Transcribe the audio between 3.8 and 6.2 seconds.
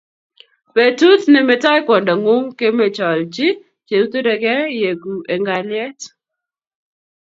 cheoturekei ieku eng kalyet